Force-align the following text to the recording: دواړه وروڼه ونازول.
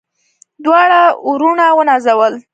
دواړه 0.63 1.01
وروڼه 1.27 1.65
ونازول. 1.77 2.33